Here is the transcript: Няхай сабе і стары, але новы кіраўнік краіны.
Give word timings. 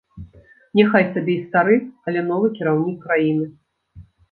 Няхай 0.79 1.05
сабе 1.17 1.35
і 1.35 1.43
стары, 1.43 1.77
але 2.09 2.25
новы 2.31 2.51
кіраўнік 2.57 2.99
краіны. 3.07 3.45